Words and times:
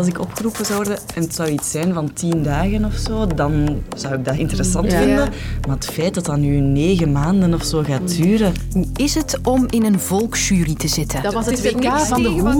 als 0.00 0.08
ik 0.08 0.20
opgeroepen 0.20 0.64
zou 0.64 0.76
worden 0.76 0.98
en 1.14 1.22
het 1.22 1.34
zou 1.34 1.48
iets 1.48 1.70
zijn 1.70 1.92
van 1.92 2.12
tien 2.12 2.42
dagen 2.42 2.84
of 2.84 2.94
zo, 2.94 3.26
dan 3.26 3.82
zou 3.96 4.14
ik 4.14 4.24
dat 4.24 4.36
interessant 4.36 4.90
Ja. 4.90 4.98
vinden. 4.98 5.28
Maar 5.66 5.76
het 5.76 5.84
feit 5.86 6.14
dat 6.14 6.24
dat 6.24 6.36
nu 6.36 6.60
negen 6.60 7.12
maanden 7.12 7.54
of 7.54 7.64
zo 7.64 7.82
gaat 7.82 8.16
duren... 8.16 8.54
Hoe 8.72 8.86
is 8.96 9.14
het 9.14 9.38
om 9.42 9.66
in 9.70 9.84
een 9.84 10.00
volksjury 10.00 10.74
te 10.74 10.88
zitten? 10.88 11.22
Dat 11.22 11.32
was 11.32 11.46
het 11.46 11.62
Het 11.62 11.74
WK 11.74 11.98
van 11.98 12.22
de 12.22 12.28
tegen 12.28 12.52
van 12.52 12.58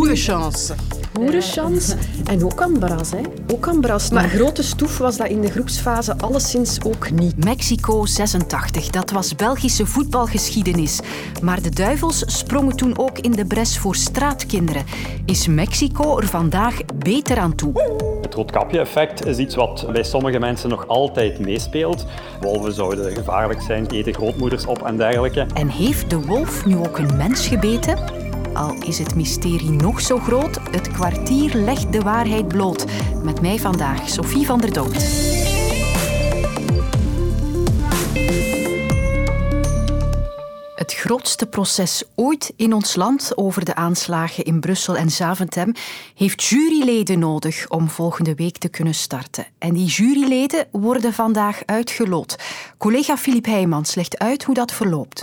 Hoerenchance. 1.13 1.97
En 2.25 2.45
ook 2.45 2.63
aan 2.63 2.79
Bras, 2.79 3.11
hè. 3.11 3.21
Ook 3.53 3.69
aan 3.69 3.81
Bras. 3.81 4.11
Maar 4.11 4.29
grote 4.29 4.63
stoef 4.63 4.99
was 4.99 5.17
dat 5.17 5.29
in 5.29 5.41
de 5.41 5.51
groepsfase 5.51 6.19
alleszins 6.19 6.85
ook 6.85 7.11
niet. 7.11 7.45
Mexico 7.45 8.07
86, 8.07 8.91
dat 8.91 9.11
was 9.11 9.35
Belgische 9.35 9.87
voetbalgeschiedenis. 9.87 11.01
Maar 11.43 11.63
de 11.63 11.71
duivels 11.71 12.23
sprongen 12.27 12.77
toen 12.77 12.99
ook 12.99 13.19
in 13.19 13.31
de 13.31 13.45
bres 13.45 13.79
voor 13.79 13.95
straatkinderen. 13.95 14.85
Is 15.25 15.47
Mexico 15.47 16.19
er 16.19 16.27
vandaag 16.27 16.77
beter 16.95 17.39
aan 17.39 17.55
toe? 17.55 17.73
Het 18.23 18.35
roodkapje-effect 18.35 19.27
is 19.27 19.39
iets 19.39 19.55
wat 19.55 19.87
bij 19.93 20.03
sommige 20.03 20.39
mensen 20.39 20.69
nog 20.69 20.87
altijd 20.87 21.39
meespeelt. 21.39 22.07
Wolven 22.41 22.73
zouden 22.73 23.13
gevaarlijk 23.13 23.61
zijn, 23.63 23.87
eten 23.87 24.15
grootmoeders 24.15 24.67
op 24.67 24.83
en 24.83 24.97
dergelijke. 24.97 25.47
En 25.55 25.69
heeft 25.69 26.11
de 26.11 26.21
wolf 26.21 26.67
nu 26.67 26.77
ook 26.77 26.99
een 26.99 27.17
mens 27.17 27.47
gebeten? 27.47 28.20
Al 28.53 28.75
is 28.75 28.99
het 28.99 29.15
mysterie 29.15 29.71
nog 29.71 30.01
zo 30.01 30.19
groot, 30.19 30.61
het 30.71 30.91
kwartier 30.91 31.55
legt 31.55 31.93
de 31.93 32.01
waarheid 32.01 32.49
bloot. 32.49 32.85
Met 33.23 33.41
mij 33.41 33.59
vandaag, 33.59 34.09
Sophie 34.09 34.47
van 34.47 34.61
der 34.61 34.73
Dood. 34.73 35.29
Het 40.75 40.95
grootste 40.95 41.47
proces 41.47 42.05
ooit 42.15 42.53
in 42.57 42.73
ons 42.73 42.95
land 42.97 43.33
over 43.37 43.65
de 43.65 43.75
aanslagen 43.75 44.45
in 44.45 44.61
Brussel 44.61 44.97
en 44.97 45.11
Zaventem 45.11 45.73
heeft 46.15 46.45
juryleden 46.45 47.19
nodig 47.19 47.69
om 47.69 47.89
volgende 47.89 48.35
week 48.35 48.59
te 48.59 48.69
kunnen 48.69 48.95
starten. 48.95 49.47
En 49.59 49.75
die 49.75 49.87
juryleden 49.87 50.67
worden 50.71 51.13
vandaag 51.13 51.63
uitgeloot. 51.67 52.37
Collega 52.79 53.17
Filip 53.17 53.45
Heijmans 53.45 53.95
legt 53.95 54.19
uit 54.19 54.45
hoe 54.45 54.55
dat 54.55 54.73
verloopt. 54.73 55.23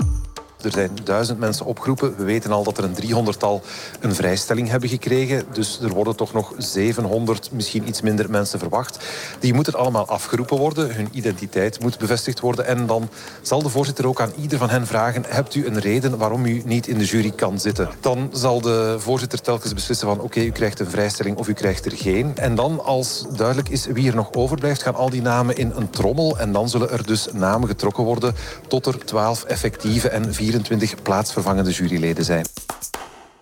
Er 0.61 0.71
zijn 0.71 0.91
duizend 1.03 1.39
mensen 1.39 1.65
opgeroepen. 1.65 2.15
We 2.17 2.23
weten 2.23 2.51
al 2.51 2.63
dat 2.63 2.77
er 2.77 2.83
een 2.83 2.93
driehonderdtal 2.93 3.61
een 3.99 4.15
vrijstelling 4.15 4.69
hebben 4.69 4.89
gekregen. 4.89 5.43
Dus 5.53 5.79
er 5.81 5.89
worden 5.89 6.15
toch 6.15 6.33
nog 6.33 6.53
700, 6.57 7.51
misschien 7.51 7.87
iets 7.87 8.01
minder 8.01 8.29
mensen 8.29 8.59
verwacht. 8.59 9.05
Die 9.39 9.53
moeten 9.53 9.73
allemaal 9.73 10.07
afgeroepen 10.07 10.57
worden. 10.57 10.95
Hun 10.95 11.07
identiteit 11.11 11.79
moet 11.79 11.97
bevestigd 11.97 12.39
worden. 12.39 12.65
En 12.65 12.85
dan 12.85 13.09
zal 13.41 13.63
de 13.63 13.69
voorzitter 13.69 14.07
ook 14.07 14.21
aan 14.21 14.31
ieder 14.41 14.57
van 14.57 14.69
hen 14.69 14.87
vragen... 14.87 15.23
hebt 15.27 15.55
u 15.55 15.65
een 15.65 15.79
reden 15.79 16.17
waarom 16.17 16.45
u 16.45 16.61
niet 16.65 16.87
in 16.87 16.97
de 16.97 17.05
jury 17.05 17.31
kan 17.31 17.59
zitten? 17.59 17.89
Dan 17.99 18.29
zal 18.33 18.61
de 18.61 18.95
voorzitter 18.99 19.41
telkens 19.41 19.73
beslissen 19.73 20.07
van... 20.07 20.19
oké, 20.19 20.39
u 20.39 20.51
krijgt 20.51 20.79
een 20.79 20.89
vrijstelling 20.89 21.37
of 21.37 21.47
u 21.47 21.53
krijgt 21.53 21.85
er 21.85 21.97
geen. 21.97 22.37
En 22.37 22.55
dan, 22.55 22.83
als 22.83 23.25
duidelijk 23.35 23.69
is 23.69 23.85
wie 23.85 24.09
er 24.09 24.15
nog 24.15 24.33
overblijft... 24.33 24.81
gaan 24.81 24.95
al 24.95 25.09
die 25.09 25.21
namen 25.21 25.57
in 25.57 25.71
een 25.75 25.89
trommel. 25.89 26.37
En 26.37 26.51
dan 26.51 26.69
zullen 26.69 26.91
er 26.91 27.05
dus 27.05 27.27
namen 27.33 27.67
getrokken 27.67 28.03
worden... 28.03 28.35
tot 28.67 28.85
er 28.85 29.05
12 29.05 29.43
effectieve 29.43 30.09
en 30.09 30.33
24 30.47 31.01
plaatsvervangende 31.01 31.71
juryleden 31.71 32.25
zijn. 32.25 32.45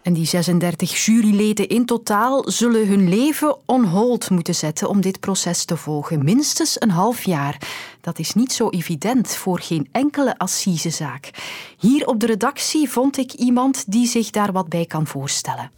En 0.01 0.13
die 0.13 0.25
36 0.25 1.05
juryleden 1.05 1.67
in 1.67 1.85
totaal 1.85 2.43
zullen 2.49 2.87
hun 2.87 3.09
leven 3.09 3.57
on 3.65 3.83
hold 3.83 4.29
moeten 4.29 4.55
zetten 4.55 4.89
om 4.89 5.01
dit 5.01 5.19
proces 5.19 5.65
te 5.65 5.77
volgen. 5.77 6.23
Minstens 6.23 6.81
een 6.81 6.89
half 6.89 7.23
jaar. 7.23 7.57
Dat 8.01 8.19
is 8.19 8.33
niet 8.33 8.53
zo 8.53 8.69
evident 8.69 9.35
voor 9.35 9.59
geen 9.59 9.87
enkele 9.91 10.37
assisezaak. 10.37 11.29
Hier 11.77 12.07
op 12.07 12.19
de 12.19 12.25
redactie 12.25 12.89
vond 12.89 13.17
ik 13.17 13.33
iemand 13.33 13.91
die 13.91 14.07
zich 14.07 14.29
daar 14.29 14.51
wat 14.51 14.69
bij 14.69 14.85
kan 14.85 15.07
voorstellen. 15.07 15.71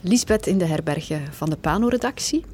Lisbeth 0.00 0.46
in 0.46 0.58
de 0.58 0.66
herbergen 0.66 1.22
van 1.30 1.50
de 1.50 1.56
Pano-redactie. 1.56 2.44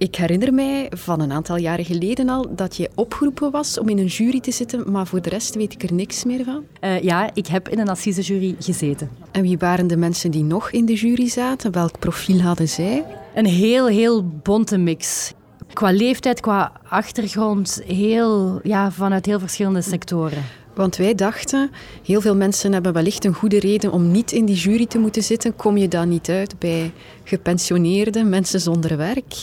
Ik 0.00 0.14
herinner 0.16 0.54
mij 0.54 0.92
van 0.96 1.20
een 1.20 1.32
aantal 1.32 1.56
jaren 1.56 1.84
geleden 1.84 2.28
al 2.28 2.54
dat 2.54 2.76
je 2.76 2.90
opgeroepen 2.94 3.50
was 3.50 3.78
om 3.78 3.88
in 3.88 3.98
een 3.98 4.06
jury 4.06 4.40
te 4.40 4.50
zitten, 4.50 4.90
maar 4.90 5.06
voor 5.06 5.22
de 5.22 5.28
rest 5.28 5.54
weet 5.54 5.72
ik 5.72 5.82
er 5.82 5.92
niks 5.92 6.24
meer 6.24 6.44
van. 6.44 6.64
Eh, 6.80 7.02
ja, 7.02 7.30
ik 7.34 7.46
heb 7.46 7.68
in 7.68 7.78
een 7.78 7.88
assisejury 7.88 8.54
gezeten. 8.58 9.10
En 9.30 9.42
wie 9.42 9.58
waren 9.58 9.86
de 9.86 9.96
mensen 9.96 10.30
die 10.30 10.44
nog 10.44 10.70
in 10.70 10.84
de 10.84 10.94
jury 10.94 11.28
zaten? 11.28 11.72
Welk 11.72 11.98
profiel 11.98 12.40
hadden 12.40 12.68
zij? 12.68 13.04
Een 13.34 13.46
heel, 13.46 13.86
heel 13.86 14.28
bonte 14.42 14.78
mix. 14.78 15.32
Qua 15.72 15.90
leeftijd, 15.92 16.40
qua 16.40 16.72
achtergrond, 16.88 17.82
heel, 17.86 18.60
ja, 18.62 18.90
vanuit 18.90 19.26
heel 19.26 19.38
verschillende 19.38 19.82
sectoren. 19.82 20.44
Want 20.74 20.96
wij 20.96 21.14
dachten, 21.14 21.70
heel 22.04 22.20
veel 22.20 22.36
mensen 22.36 22.72
hebben 22.72 22.92
wellicht 22.92 23.24
een 23.24 23.34
goede 23.34 23.60
reden 23.60 23.92
om 23.92 24.10
niet 24.10 24.32
in 24.32 24.44
die 24.44 24.56
jury 24.56 24.86
te 24.86 24.98
moeten 24.98 25.22
zitten. 25.22 25.56
Kom 25.56 25.76
je 25.76 25.88
dan 25.88 26.08
niet 26.08 26.28
uit 26.28 26.58
bij 26.58 26.92
gepensioneerden, 27.24 28.28
mensen 28.28 28.60
zonder 28.60 28.96
werk? 28.96 29.34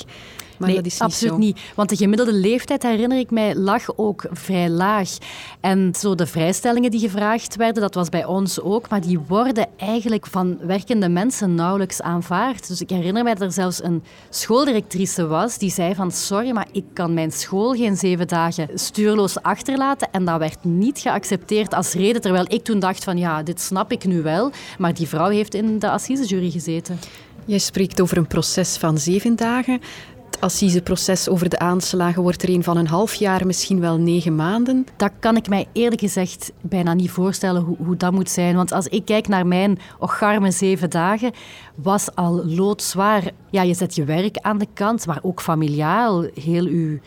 Maar 0.58 0.68
nee, 0.68 0.78
dat 0.78 0.86
is 0.86 0.94
niet 0.94 1.02
absoluut 1.02 1.34
zo. 1.34 1.40
niet. 1.40 1.60
Want 1.76 1.90
de 1.90 1.96
gemiddelde 1.96 2.34
leeftijd, 2.34 2.84
herinner 2.84 3.20
ik 3.20 3.32
mij, 3.32 3.56
lag 3.56 3.98
ook 3.98 4.26
vrij 4.32 4.70
laag. 4.70 5.10
En 5.60 5.94
zo 6.00 6.16
de 6.16 6.26
vrijstellingen 6.26 6.92
die 6.92 7.00
gevraagd 7.00 7.56
werden, 7.56 7.82
dat 7.82 7.94
was 7.94 8.10
bij 8.10 8.26
ons 8.26 8.62
ook, 8.62 8.90
maar 8.90 9.02
die 9.02 9.20
worden 9.20 9.68
eigenlijk 9.78 10.28
van 10.28 10.58
werkende 10.62 11.10
mensen 11.10 11.56
nauwelijks 11.56 12.02
aanvaard. 12.02 12.68
Dus 12.68 12.82
ik 12.82 12.90
herinner 12.90 13.24
mij 13.24 13.34
dat 13.34 13.42
er 13.44 13.52
zelfs 13.52 13.84
een 13.84 14.04
schooldirectrice 14.30 15.28
was 15.28 15.58
die 15.58 15.72
zei 15.72 15.96
van 15.96 16.12
sorry, 16.12 16.52
maar 16.52 16.68
ik 16.72 16.86
kan 16.94 17.14
mijn 17.14 17.32
school 17.32 17.74
geen 17.74 17.96
zeven 17.98 18.28
dagen 18.28 18.70
stuurloos 18.74 19.42
achterlaten. 19.42 20.08
En 20.12 20.26
dat 20.26 20.40
werd 20.40 20.64
niet 20.64 21.00
geaccepteerd 21.00 21.74
als 21.74 21.94
reden, 21.94 22.22
terwijl 22.22 22.46
ik 22.48 22.64
toen 22.64 22.80
dacht 22.80 23.04
van 23.04 23.18
ja, 23.18 23.44
dit 23.44 23.62
snap 23.62 23.92
ik 23.92 24.06
nu 24.06 24.22
wel. 24.22 24.52
Maar 24.78 24.94
die 24.94 25.08
vrouw 25.08 25.30
heeft 25.30 25.54
in 25.54 25.80
de 25.80 25.90
assisejury 25.90 26.52
gezeten. 26.52 27.00
Jij 27.46 27.60
spreekt 27.60 28.02
over 28.02 28.18
een 28.18 28.28
proces 28.28 28.78
van 28.78 28.98
zeven 28.98 29.36
dagen. 29.36 29.80
Het 30.38 30.46
assiseproces 30.46 31.30
over 31.30 31.50
de 31.50 31.60
aanslagen 31.60 32.22
wordt 32.22 32.44
er 32.44 32.50
een 32.50 32.64
van 32.64 32.78
een 32.78 32.88
half 32.88 33.14
jaar, 33.14 33.46
misschien 33.46 33.80
wel 33.80 33.98
negen 33.98 34.36
maanden. 34.36 34.86
Dat 34.96 35.12
kan 35.20 35.36
ik 35.36 35.50
mij 35.50 35.68
eerlijk 35.72 36.02
gezegd 36.02 36.52
bijna 36.62 36.94
niet 36.94 37.12
voorstellen 37.12 37.62
hoe, 37.62 37.78
hoe 37.78 37.98
dat 37.98 38.12
moet 38.12 38.30
zijn. 38.30 38.56
Want 38.56 38.72
als 38.72 38.88
ik 38.88 39.06
kijk 39.06 39.28
naar 39.28 39.48
mijn 39.48 39.80
ocharme 40.00 40.52
zeven 40.52 40.90
dagen, 40.90 41.32
was 41.76 42.16
al 42.16 42.46
loodzwaar. 42.46 43.32
Ja, 43.50 43.62
je 43.62 43.74
zet 43.74 43.96
je 43.96 44.04
werk 44.04 44.38
aan 44.38 44.58
de 44.58 44.68
kant, 44.74 45.06
maar 45.06 45.20
ook 45.22 45.42
familiaal. 45.42 46.26
Heel 46.34 46.66
uw 46.66 47.00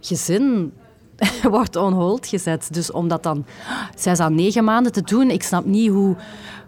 gezin 0.00 0.72
wordt 1.42 1.76
on 1.76 1.92
hold 1.92 2.26
gezet. 2.26 2.68
Dus 2.72 2.90
om 2.90 3.08
dat 3.08 3.22
dan 3.22 3.44
zes 3.96 4.20
à 4.20 4.28
negen 4.28 4.64
maanden 4.64 4.92
te 4.92 5.02
doen, 5.02 5.30
ik 5.30 5.42
snap 5.42 5.64
niet 5.64 5.90
hoe, 5.90 6.16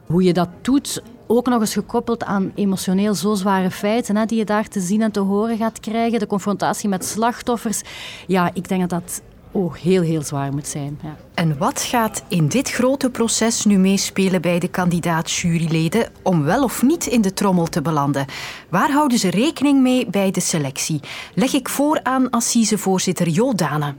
hoe 0.06 0.22
je 0.22 0.32
dat 0.32 0.48
doet. 0.60 1.02
Ook 1.26 1.46
nog 1.46 1.60
eens 1.60 1.72
gekoppeld 1.72 2.24
aan 2.24 2.52
emotioneel 2.54 3.14
zo 3.14 3.34
zware 3.34 3.70
feiten 3.70 4.16
hè, 4.16 4.26
die 4.26 4.38
je 4.38 4.44
daar 4.44 4.68
te 4.68 4.80
zien 4.80 5.02
en 5.02 5.12
te 5.12 5.20
horen 5.20 5.56
gaat 5.56 5.80
krijgen. 5.80 6.18
De 6.18 6.26
confrontatie 6.26 6.88
met 6.88 7.04
slachtoffers. 7.04 7.82
Ja, 8.26 8.50
ik 8.54 8.68
denk 8.68 8.80
dat 8.80 8.90
dat 8.90 9.22
oh, 9.50 9.74
heel, 9.74 10.02
heel 10.02 10.22
zwaar 10.22 10.52
moet 10.52 10.66
zijn. 10.66 10.98
Ja. 11.02 11.16
En 11.34 11.58
wat 11.58 11.80
gaat 11.80 12.24
in 12.28 12.48
dit 12.48 12.70
grote 12.70 13.10
proces 13.10 13.64
nu 13.64 13.78
meespelen 13.78 14.40
bij 14.40 14.58
de 14.58 14.68
kandidaat-juryleden 14.68 16.08
om 16.22 16.42
wel 16.42 16.62
of 16.62 16.82
niet 16.82 17.06
in 17.06 17.20
de 17.20 17.32
trommel 17.32 17.66
te 17.66 17.82
belanden? 17.82 18.26
Waar 18.68 18.90
houden 18.90 19.18
ze 19.18 19.30
rekening 19.30 19.80
mee 19.82 20.06
bij 20.06 20.30
de 20.30 20.40
selectie? 20.40 21.00
Leg 21.34 21.52
ik 21.52 21.68
voor 21.68 22.00
aan 22.02 22.30
assisevoorzitter 22.30 23.28
Jo 23.28 23.52
Dane. 23.52 23.94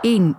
1. 0.00 0.36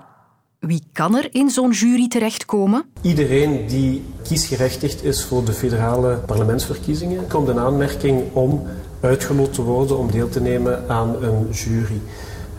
Wie 0.66 0.84
kan 0.94 1.16
er 1.16 1.28
in 1.32 1.50
zo'n 1.50 1.72
jury 1.72 2.08
terechtkomen? 2.08 2.84
Iedereen 3.02 3.68
die 3.68 4.04
kiesgerechtigd 4.24 5.04
is 5.04 5.24
voor 5.24 5.46
de 5.46 5.52
federale 5.54 6.16
parlementsverkiezingen 6.26 7.28
komt 7.28 7.50
in 7.50 7.60
aanmerking 7.60 8.24
om 8.34 8.62
uitgeloot 9.00 9.54
te 9.54 9.62
worden 9.62 9.98
om 9.98 10.12
deel 10.12 10.30
te 10.30 10.42
nemen 10.42 10.90
aan 10.90 11.24
een 11.24 11.50
jury. 11.52 12.02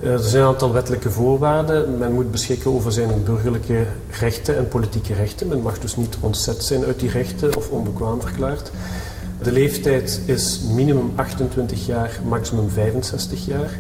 Eh, 0.03 0.12
Er 0.12 0.19
zijn 0.19 0.43
een 0.43 0.49
aantal 0.49 0.72
wettelijke 0.72 1.11
voorwaarden. 1.11 1.99
Men 1.99 2.12
moet 2.12 2.31
beschikken 2.31 2.71
over 2.75 2.93
zijn 2.93 3.25
burgerlijke 3.25 3.87
rechten 4.21 4.56
en 4.56 4.69
politieke 4.69 5.15
rechten. 5.15 5.49
Men 5.49 5.62
mag 5.62 5.78
dus 5.78 5.97
niet 5.97 6.17
ontzet 6.21 6.65
zijn 6.65 6.84
uit 6.84 7.00
die 7.00 7.11
rechten 7.11 7.56
of 7.56 7.71
onbekwaam 7.71 8.21
verklaard. 8.21 8.71
De 9.43 9.53
leeftijd 9.53 10.20
is 10.25 10.61
minimum 10.73 11.12
28 11.14 11.87
jaar, 11.87 12.20
maximum 12.29 12.69
65 12.70 13.47
jaar. 13.47 13.70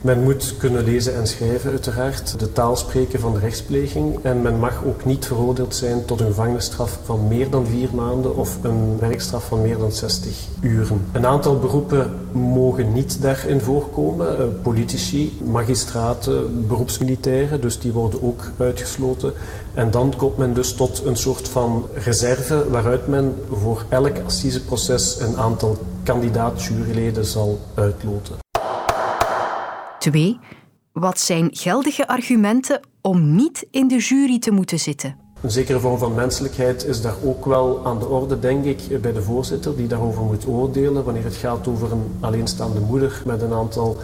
Men 0.00 0.22
moet 0.22 0.54
kunnen 0.58 0.84
lezen 0.84 1.14
en 1.14 1.26
schrijven, 1.26 1.70
uiteraard, 1.70 2.38
de 2.38 2.52
taal 2.52 2.76
spreken 2.76 3.20
van 3.20 3.32
de 3.32 3.38
rechtspleging. 3.38 4.18
En 4.22 4.42
men 4.42 4.58
mag 4.58 4.82
ook 4.84 5.04
niet 5.04 5.26
veroordeeld 5.26 5.74
zijn 5.74 6.04
tot 6.04 6.20
een 6.20 6.26
gevangenisstraf 6.26 6.98
van 7.04 7.28
meer 7.28 7.50
dan 7.50 7.66
vier 7.66 7.88
maanden 7.94 8.36
of 8.36 8.58
een 8.62 8.98
werkstraf 8.98 9.44
van 9.44 9.62
meer 9.62 9.78
dan 9.78 9.92
60 9.92 10.46
uren. 10.60 11.04
Een 11.12 11.26
aantal 11.26 11.58
beroepen 11.58 12.14
mogen 12.32 12.92
niet 12.92 13.22
daarin 13.22 13.60
voorkomen. 13.60 14.38
Eh, 14.38 14.44
Politici, 14.62 15.38
magistraten, 15.44 16.66
beroepsmilitairen, 16.66 17.60
dus 17.60 17.78
die 17.78 17.92
worden 17.92 18.22
ook 18.22 18.50
uitgesloten. 18.58 19.32
En 19.74 19.90
dan 19.90 20.14
komt 20.16 20.36
men 20.36 20.54
dus 20.54 20.72
tot 20.72 21.02
een 21.04 21.16
soort 21.16 21.48
van 21.48 21.86
reserve 21.94 22.70
waaruit 22.70 23.06
men 23.06 23.34
voor 23.52 23.84
elk 23.88 24.16
assiseproces 24.24 25.20
een 25.20 25.36
aantal 25.36 25.76
kandidaat-juryleden 26.02 27.24
zal 27.24 27.58
uitloten. 27.74 28.45
2. 30.10 30.38
Wat 30.92 31.20
zijn 31.20 31.48
geldige 31.52 32.08
argumenten 32.08 32.80
om 33.00 33.34
niet 33.34 33.66
in 33.70 33.88
de 33.88 33.98
jury 33.98 34.38
te 34.38 34.50
moeten 34.50 34.78
zitten? 34.78 35.16
Een 35.40 35.50
zekere 35.50 35.80
vorm 35.80 35.98
van 35.98 36.14
menselijkheid 36.14 36.84
is 36.84 37.00
daar 37.00 37.14
ook 37.24 37.44
wel 37.44 37.86
aan 37.86 37.98
de 37.98 38.06
orde, 38.06 38.38
denk 38.38 38.64
ik, 38.64 39.00
bij 39.00 39.12
de 39.12 39.22
voorzitter 39.22 39.76
die 39.76 39.86
daarover 39.86 40.22
moet 40.22 40.46
oordelen. 40.46 41.04
Wanneer 41.04 41.24
het 41.24 41.36
gaat 41.36 41.68
over 41.68 41.92
een 41.92 42.16
alleenstaande 42.20 42.80
moeder 42.80 43.22
met 43.24 43.42
een 43.42 43.52
aantal 43.52 43.96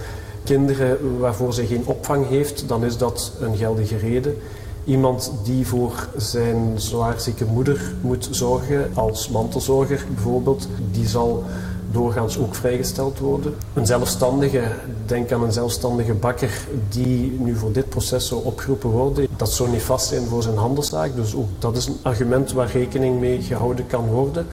kinderen 0.44 1.18
waarvoor 1.18 1.54
ze 1.54 1.66
geen 1.66 1.86
opvang 1.86 2.28
heeft, 2.28 2.68
dan 2.68 2.84
is 2.84 2.96
dat 2.96 3.32
een 3.40 3.56
geldige 3.56 3.96
reden. 3.96 4.36
Iemand 4.84 5.32
die 5.44 5.66
voor 5.66 6.08
zijn 6.16 6.80
zwaarzieke 6.80 7.44
moeder 7.44 7.94
moet 8.00 8.28
zorgen, 8.30 8.90
als 8.94 9.28
mantelzorger 9.28 10.04
bijvoorbeeld, 10.14 10.68
die 10.90 11.06
zal 11.08 11.44
doorgaans 11.92 12.38
ook 12.38 12.54
vrijgesteld 12.54 13.18
worden. 13.18 13.54
Een 13.74 13.86
zelfstandige, 13.86 14.62
denk 15.06 15.32
aan 15.32 15.42
een 15.42 15.52
zelfstandige 15.52 16.14
bakker 16.14 16.66
die 16.88 17.30
nu 17.30 17.56
voor 17.56 17.72
dit 17.72 17.88
proces 17.88 18.26
zou 18.28 18.44
opgeroepen 18.44 18.90
worden, 18.90 19.26
dat 19.36 19.52
zou 19.52 19.70
niet 19.70 19.82
vast 19.82 20.08
zijn 20.08 20.26
voor 20.26 20.42
zijn 20.42 20.56
handelszaak. 20.56 21.14
Dus 21.14 21.34
ook 21.34 21.48
dat 21.58 21.76
is 21.76 21.86
een 21.86 21.98
argument 22.02 22.52
waar 22.52 22.70
rekening 22.70 23.20
mee 23.20 23.42
gehouden 23.42 23.86
kan 23.86 24.06
worden. 24.06 24.46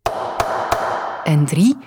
En 1.23 1.45
drie, 1.45 1.77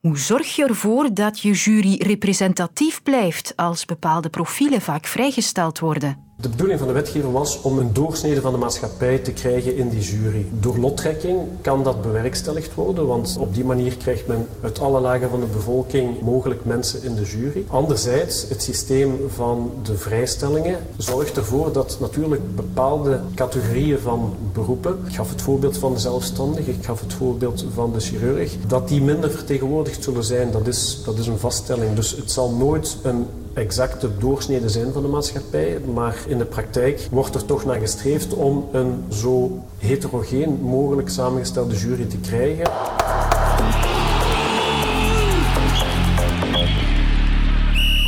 hoe 0.00 0.18
zorg 0.18 0.56
je 0.56 0.64
ervoor 0.64 1.14
dat 1.14 1.40
je 1.40 1.52
jury 1.52 2.02
representatief 2.02 3.02
blijft 3.02 3.52
als 3.56 3.84
bepaalde 3.84 4.28
profielen 4.28 4.80
vaak 4.80 5.06
vrijgesteld 5.06 5.78
worden? 5.78 6.29
De 6.40 6.48
bedoeling 6.48 6.78
van 6.78 6.88
de 6.88 6.94
wetgever 6.94 7.32
was 7.32 7.60
om 7.62 7.78
een 7.78 7.92
doorsnede 7.92 8.40
van 8.40 8.52
de 8.52 8.58
maatschappij 8.58 9.18
te 9.18 9.32
krijgen 9.32 9.76
in 9.76 9.88
die 9.88 10.00
jury. 10.00 10.46
Door 10.60 10.78
lottrekking 10.78 11.38
kan 11.60 11.84
dat 11.84 12.02
bewerkstelligd 12.02 12.74
worden, 12.74 13.06
want 13.06 13.36
op 13.40 13.54
die 13.54 13.64
manier 13.64 13.96
krijgt 13.96 14.26
men 14.26 14.46
uit 14.62 14.80
alle 14.80 15.00
lagen 15.00 15.30
van 15.30 15.40
de 15.40 15.46
bevolking 15.46 16.20
mogelijk 16.20 16.64
mensen 16.64 17.02
in 17.02 17.14
de 17.14 17.22
jury. 17.24 17.64
Anderzijds, 17.66 18.48
het 18.48 18.62
systeem 18.62 19.16
van 19.28 19.72
de 19.82 19.96
vrijstellingen 19.96 20.78
zorgt 20.96 21.36
ervoor 21.36 21.72
dat 21.72 21.96
natuurlijk 22.00 22.56
bepaalde 22.56 23.20
categorieën 23.34 23.98
van 23.98 24.34
beroepen, 24.52 24.98
ik 25.06 25.14
gaf 25.14 25.30
het 25.30 25.42
voorbeeld 25.42 25.78
van 25.78 25.92
de 25.92 26.00
zelfstandige, 26.00 26.70
ik 26.70 26.84
gaf 26.84 27.00
het 27.00 27.12
voorbeeld 27.12 27.64
van 27.74 27.92
de 27.92 28.00
chirurg, 28.00 28.56
dat 28.66 28.88
die 28.88 29.02
minder 29.02 29.30
vertegenwoordigd 29.30 30.04
zullen 30.04 30.24
zijn. 30.24 30.50
Dat 30.50 30.66
is, 30.66 31.02
dat 31.04 31.18
is 31.18 31.26
een 31.26 31.38
vaststelling. 31.38 31.94
Dus 31.94 32.10
het 32.10 32.30
zal 32.30 32.50
nooit 32.50 32.96
een 33.02 33.26
exacte 33.54 34.18
doorsnede 34.18 34.68
zijn 34.68 34.92
van 34.92 35.02
de 35.02 35.08
maatschappij, 35.08 35.78
maar 35.94 36.16
in 36.26 36.38
de 36.38 36.44
praktijk 36.44 37.08
wordt 37.10 37.34
er 37.34 37.44
toch 37.44 37.64
naar 37.64 37.78
gestreefd 37.78 38.34
om 38.34 38.68
een 38.72 39.04
zo 39.08 39.58
heterogeen 39.78 40.60
mogelijk 40.62 41.08
samengestelde 41.08 41.76
jury 41.76 42.04
te 42.04 42.18
krijgen. 42.18 42.70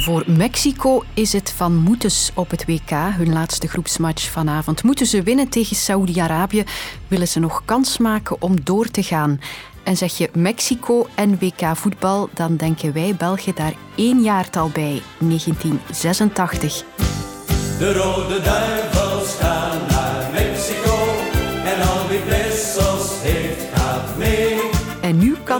Voor 0.02 0.22
Mexico 0.26 1.02
is 1.14 1.32
het 1.32 1.52
van 1.56 1.76
moetes 1.76 2.30
op 2.34 2.50
het 2.50 2.64
WK, 2.66 2.90
hun 2.90 3.32
laatste 3.32 3.68
groepsmatch 3.68 4.30
vanavond. 4.30 4.82
Moeten 4.82 5.06
ze 5.06 5.22
winnen 5.22 5.48
tegen 5.48 5.76
Saoedi-Arabië, 5.76 6.64
willen 7.08 7.28
ze 7.28 7.40
nog 7.40 7.62
kans 7.64 7.98
maken 7.98 8.36
om 8.42 8.64
door 8.64 8.86
te 8.86 9.02
gaan. 9.02 9.40
En 9.82 9.96
zeg 9.96 10.18
je 10.18 10.30
Mexico 10.34 11.06
en 11.14 11.38
WK 11.38 11.76
voetbal, 11.76 12.28
dan 12.34 12.56
denken 12.56 12.92
wij 12.92 13.14
Belgen 13.16 13.54
daar 13.54 13.74
één 13.96 14.22
jaartal 14.22 14.68
bij, 14.68 15.02
1986. 15.18 16.84
De 17.78 17.92
Rode 17.92 18.40
Duivels 18.40 19.34
gaan 19.40 19.78
naar 19.88 20.30
Mexico 20.32 20.98
en 21.64 21.88
al 21.88 22.08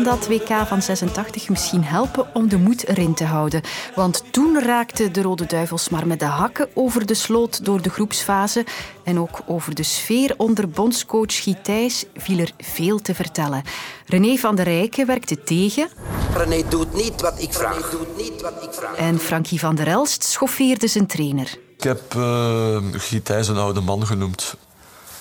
kan 0.02 0.19
dat 0.19 0.28
WK 0.28 0.66
van 0.66 0.82
86 0.82 1.49
misschien 1.49 1.84
helpen 1.84 2.34
om 2.34 2.49
de 2.49 2.56
moed 2.56 2.88
erin 2.88 3.14
te 3.14 3.25
houden. 3.25 3.62
Want 3.94 4.25
toen 4.31 4.60
raakten 4.62 5.12
de 5.12 5.22
Rode 5.22 5.46
Duivels 5.46 5.88
maar 5.88 6.06
met 6.06 6.19
de 6.19 6.25
hakken 6.25 6.69
over 6.75 7.06
de 7.06 7.14
sloot 7.14 7.64
door 7.64 7.82
de 7.82 7.90
groepsfase. 7.90 8.64
En 9.04 9.19
ook 9.19 9.40
over 9.46 9.75
de 9.75 9.82
sfeer 9.82 10.34
onder 10.37 10.69
bondscoach 10.69 11.43
Gitijs 11.43 12.04
viel 12.14 12.38
er 12.38 12.50
veel 12.58 13.00
te 13.00 13.14
vertellen. 13.14 13.62
René 14.06 14.37
van 14.37 14.56
der 14.56 14.64
Rijken 14.64 15.06
werkte 15.06 15.43
tegen. 15.43 15.88
René 16.34 16.62
doet 16.69 16.94
niet 16.94 17.20
wat 17.20 17.43
ik 17.43 17.52
vraag. 17.52 17.90
Doet 17.90 18.16
niet 18.16 18.43
wat 18.43 18.62
ik 18.62 18.72
vraag. 18.72 18.96
En 18.96 19.19
Frankie 19.19 19.60
van 19.60 19.75
der 19.75 19.87
Elst 19.87 20.25
schoffeerde 20.25 20.87
zijn 20.87 21.06
trainer. 21.06 21.58
Ik 21.76 21.82
heb 21.82 22.14
uh, 22.14 22.76
Gitijs 22.93 23.49
een 23.49 23.56
oude 23.56 23.81
man 23.81 24.06
genoemd. 24.06 24.56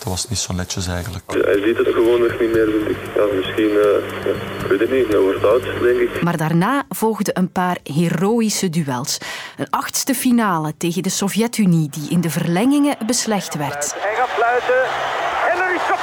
Dat 0.04 0.10
was 0.10 0.28
niet 0.30 0.40
zo 0.40 0.54
netjes 0.54 0.88
eigenlijk. 0.88 1.24
hij 1.28 1.62
ziet 1.66 1.78
het 1.78 1.88
gewoon 1.88 2.20
nog 2.20 2.40
niet 2.40 2.52
meer, 2.52 2.70
vind 2.72 2.90
ik. 2.90 2.98
Ja, 3.16 3.26
misschien, 3.36 3.70
uh, 3.70 3.84
ja, 4.26 4.32
ik 4.60 4.66
weet 4.70 4.80
het 4.80 4.92
niet, 4.92 5.08
hij 5.08 5.20
wordt 5.20 5.46
oud, 5.46 5.64
denk 5.82 6.00
ik. 6.00 6.22
Maar 6.22 6.38
daarna 6.38 6.84
volgden 6.90 7.38
een 7.38 7.52
paar 7.52 7.78
heroïsche 7.84 8.70
duels. 8.70 9.18
Een 9.58 9.70
achtste 9.70 10.14
finale 10.14 10.74
tegen 10.78 11.04
de 11.04 11.10
Sovjet-Unie, 11.10 11.90
die 11.90 12.10
in 12.10 12.22
de 12.22 12.30
verlengingen 12.30 12.98
beslecht 13.06 13.56
werd. 13.56 13.96
Hij 13.98 14.16
gaat 14.16 14.30
fluiten. 14.30 15.20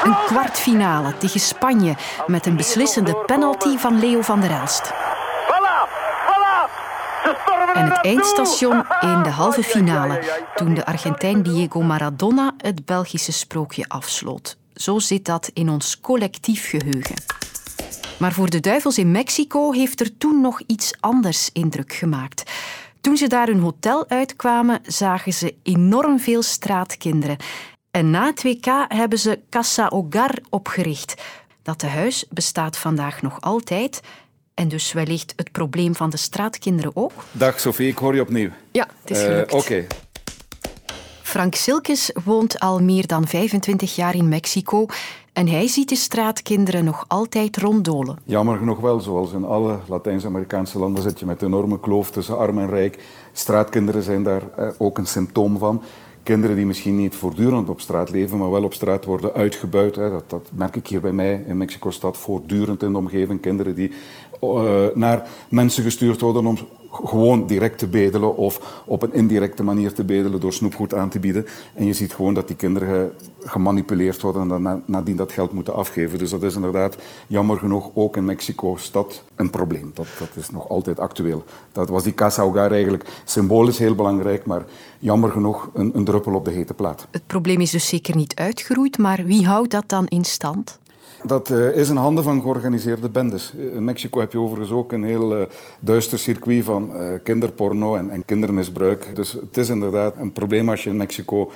Een 0.04 0.16
kwartfinale 0.26 1.16
tegen 1.18 1.40
Spanje 1.40 1.94
met 2.26 2.46
een 2.46 2.56
beslissende 2.56 3.16
penalty 3.26 3.76
van 3.76 3.98
Leo 4.00 4.22
van 4.22 4.40
der 4.40 4.50
Elst. 4.50 4.92
En 7.74 7.84
het 7.84 8.04
eindstation 8.04 8.84
in 9.12 9.22
de 9.22 9.30
halve 9.30 9.62
finale, 9.62 10.22
toen 10.54 10.74
de 10.74 10.86
Argentijn 10.86 11.42
Diego 11.42 11.82
Maradona 11.82 12.54
het 12.56 12.84
Belgische 12.84 13.32
sprookje 13.32 13.84
afsloot. 13.88 14.56
Zo 14.74 14.98
zit 14.98 15.24
dat 15.24 15.50
in 15.54 15.68
ons 15.68 16.00
collectief 16.00 16.68
geheugen. 16.68 17.14
Maar 18.18 18.32
voor 18.32 18.50
de 18.50 18.60
duivels 18.60 18.98
in 18.98 19.10
Mexico 19.10 19.72
heeft 19.72 20.00
er 20.00 20.18
toen 20.18 20.40
nog 20.40 20.60
iets 20.66 20.92
anders 21.00 21.50
indruk 21.52 21.92
gemaakt. 21.92 22.50
Toen 23.00 23.16
ze 23.16 23.26
daar 23.26 23.46
hun 23.46 23.60
hotel 23.60 24.08
uitkwamen, 24.08 24.80
zagen 24.82 25.32
ze 25.32 25.54
enorm 25.62 26.20
veel 26.20 26.42
straatkinderen. 26.42 27.36
En 27.90 28.10
na 28.10 28.26
het 28.26 28.42
WK 28.42 28.84
hebben 28.88 29.18
ze 29.18 29.40
Casa 29.50 29.88
Hogar 29.88 30.38
opgericht. 30.50 31.22
Dat 31.62 31.78
tehuis 31.78 32.24
bestaat 32.30 32.78
vandaag 32.78 33.22
nog 33.22 33.40
altijd 33.40 34.00
en 34.58 34.68
dus 34.68 34.92
wellicht 34.92 35.32
het 35.36 35.52
probleem 35.52 35.94
van 35.94 36.10
de 36.10 36.16
straatkinderen 36.16 36.90
ook? 36.94 37.12
Dag 37.32 37.60
Sophie, 37.60 37.88
ik 37.88 37.98
hoor 37.98 38.14
je 38.14 38.20
opnieuw. 38.20 38.50
Ja, 38.70 38.88
het 39.00 39.10
is 39.10 39.22
gelukt. 39.22 39.52
Uh, 39.52 39.58
Oké. 39.58 39.86
Frank 41.22 41.54
Silkes 41.54 42.12
woont 42.24 42.60
al 42.60 42.82
meer 42.82 43.06
dan 43.06 43.26
25 43.26 43.96
jaar 43.96 44.14
in 44.14 44.28
Mexico 44.28 44.86
en 45.32 45.48
hij 45.48 45.68
ziet 45.68 45.88
de 45.88 45.96
straatkinderen 45.96 46.84
nog 46.84 47.04
altijd 47.08 47.56
ronddolen. 47.56 48.18
Jammer 48.24 48.58
genoeg 48.58 48.80
wel, 48.80 49.00
zoals 49.00 49.32
in 49.32 49.44
alle 49.44 49.78
Latijns-Amerikaanse 49.88 50.78
landen 50.78 51.02
zit 51.02 51.18
je 51.18 51.26
met 51.26 51.42
een 51.42 51.48
enorme 51.48 51.80
kloof 51.80 52.10
tussen 52.10 52.38
arm 52.38 52.58
en 52.58 52.68
rijk. 52.68 52.98
Straatkinderen 53.32 54.02
zijn 54.02 54.22
daar 54.22 54.42
eh, 54.56 54.68
ook 54.78 54.98
een 54.98 55.06
symptoom 55.06 55.58
van 55.58 55.82
kinderen 56.28 56.56
die 56.56 56.66
misschien 56.66 56.96
niet 56.96 57.14
voortdurend 57.14 57.68
op 57.68 57.80
straat 57.80 58.10
leven, 58.10 58.38
maar 58.38 58.50
wel 58.50 58.64
op 58.64 58.74
straat 58.74 59.04
worden 59.04 59.32
uitgebuit. 59.32 59.94
Dat, 59.94 60.24
dat, 60.26 60.50
merk 60.52 60.76
ik 60.76 60.86
hier 60.86 61.00
bij 61.00 61.12
mij 61.12 61.44
in 61.46 61.56
Mexico-stad 61.56 62.16
voortdurend 62.16 62.82
in 62.82 62.92
de 62.92 62.98
omgeving. 62.98 63.40
Kinderen 63.40 63.74
die 63.74 63.92
uh, 64.40 64.84
naar 64.94 65.28
mensen 65.48 65.82
gestuurd 65.82 66.20
worden 66.20 66.46
om 66.46 66.58
gewoon 66.92 67.46
direct 67.46 67.78
te 67.78 67.86
bedelen 67.86 68.36
of 68.36 68.82
op 68.84 69.02
een 69.02 69.12
indirecte 69.12 69.62
manier 69.62 69.92
te 69.92 70.04
bedelen 70.04 70.40
door 70.40 70.52
snoepgoed 70.52 70.94
aan 70.94 71.08
te 71.08 71.18
bieden. 71.18 71.46
En 71.74 71.86
je 71.86 71.92
ziet 71.92 72.14
gewoon 72.14 72.34
dat 72.34 72.46
die 72.46 72.56
kinderen 72.56 73.12
gemanipuleerd 73.44 74.20
worden 74.20 74.42
en 74.42 74.62
dan 74.62 74.82
nadien 74.84 75.16
dat 75.16 75.32
geld 75.32 75.52
moeten 75.52 75.74
afgeven. 75.74 76.18
Dus 76.18 76.30
dat 76.30 76.42
is 76.42 76.54
inderdaad 76.54 76.96
jammer 77.26 77.58
genoeg 77.58 77.90
ook 77.94 78.16
in 78.16 78.24
Mexico-stad 78.24 79.24
een 79.36 79.50
probleem. 79.50 79.90
Dat, 79.94 80.06
dat 80.18 80.28
is 80.34 80.50
nog 80.50 80.68
altijd 80.68 81.00
actueel. 81.00 81.44
Dat 81.72 81.88
was 81.88 82.02
die 82.02 82.14
Casa 82.14 82.42
Hogar 82.42 82.70
eigenlijk 82.70 83.04
symbolisch 83.24 83.78
heel 83.78 83.94
belangrijk, 83.94 84.46
maar 84.46 84.64
jammer 84.98 85.30
genoeg 85.30 85.70
een, 85.74 85.90
een 85.94 86.04
druppel 86.04 86.34
op 86.34 86.44
de 86.44 86.50
hete 86.50 86.74
plaat. 86.74 87.06
Het 87.10 87.26
probleem 87.26 87.60
is 87.60 87.70
dus 87.70 87.88
zeker 87.88 88.16
niet 88.16 88.34
uitgeroeid, 88.34 88.98
maar 88.98 89.24
wie 89.24 89.46
houdt 89.46 89.70
dat 89.70 89.84
dan 89.86 90.06
in 90.06 90.24
stand? 90.24 90.78
Dat 91.22 91.50
uh, 91.50 91.76
is 91.76 91.88
in 91.88 91.96
handen 91.96 92.24
van 92.24 92.40
georganiseerde 92.40 93.08
bendes. 93.08 93.52
In 93.72 93.84
Mexico 93.84 94.20
heb 94.20 94.32
je 94.32 94.38
overigens 94.38 94.70
ook 94.70 94.92
een 94.92 95.04
heel 95.04 95.40
uh, 95.40 95.46
duister 95.80 96.18
circuit 96.18 96.64
van 96.64 96.90
uh, 96.92 97.12
kinderporno 97.22 97.96
en, 97.96 98.24
kindermisbruik. 98.24 99.16
Dus 99.16 99.32
het 99.32 99.56
is 99.56 99.68
inderdaad 99.68 100.14
een 100.16 100.32
probleem 100.32 100.68
als 100.68 100.84
je 100.84 100.90
in 100.90 100.96
Mexico 100.96 101.50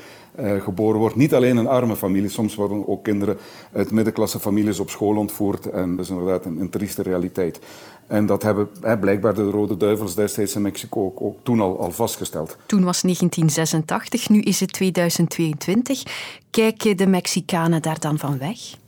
geboren 0.59 1.01
wordt. 1.01 1.17
Niet 1.17 1.35
alleen 1.35 1.59
in 1.59 1.67
arme 1.67 1.97
families, 1.97 2.33
soms 2.33 2.55
worden 2.55 2.89
ook 2.89 3.05
kinderen 3.05 3.37
uit 3.73 3.91
middenklasse 3.91 4.41
families 4.41 4.81
op 4.81 4.91
school 4.91 5.17
ontvoerd. 5.17 5.71
En 5.71 5.97
dat 5.97 6.05
is 6.05 6.11
inderdaad 6.11 6.45
een, 6.45 6.61
een 6.61 6.71
trieste 6.71 7.03
realiteit. 7.03 7.61
En 8.07 8.27
dat 8.27 8.43
hebben 8.43 8.69
hè, 8.81 8.99
blijkbaar 8.99 9.35
de 9.35 9.51
Rode 9.51 9.77
Duivels 9.77 10.15
destijds 10.15 10.55
in 10.55 10.63
Mexico 10.63 11.05
ook, 11.05 11.21
ook 11.21 11.39
toen 11.43 11.61
al, 11.61 11.79
al 11.79 11.91
vastgesteld. 11.91 12.57
Toen 12.67 12.85
was 12.85 13.03
1986, 13.03 14.29
nu 14.29 14.41
is 14.41 14.61
het 14.61 14.73
2022. 14.73 16.03
Kijken 16.51 16.97
de 16.97 17.07
Mexicanen 17.07 17.83
daar 17.83 18.01
dan 18.01 18.19
van 18.19 18.39
weg? 18.39 18.81